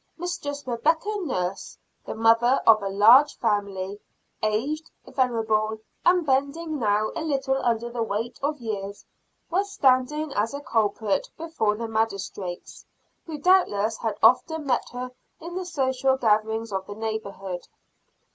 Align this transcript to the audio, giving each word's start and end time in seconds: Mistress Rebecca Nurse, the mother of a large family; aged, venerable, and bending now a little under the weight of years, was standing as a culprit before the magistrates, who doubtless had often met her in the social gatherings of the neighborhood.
Mistress 0.17 0.65
Rebecca 0.65 1.15
Nurse, 1.21 1.77
the 2.07 2.15
mother 2.15 2.59
of 2.65 2.81
a 2.81 2.89
large 2.89 3.37
family; 3.37 3.99
aged, 4.41 4.89
venerable, 5.05 5.77
and 6.03 6.25
bending 6.25 6.79
now 6.79 7.11
a 7.15 7.21
little 7.21 7.63
under 7.63 7.87
the 7.87 8.01
weight 8.01 8.39
of 8.41 8.59
years, 8.59 9.05
was 9.51 9.71
standing 9.71 10.33
as 10.33 10.55
a 10.55 10.59
culprit 10.61 11.29
before 11.37 11.75
the 11.75 11.87
magistrates, 11.87 12.83
who 13.27 13.37
doubtless 13.37 13.97
had 13.99 14.17
often 14.23 14.65
met 14.65 14.89
her 14.91 15.11
in 15.39 15.53
the 15.53 15.67
social 15.67 16.17
gatherings 16.17 16.73
of 16.73 16.87
the 16.87 16.95
neighborhood. 16.95 17.67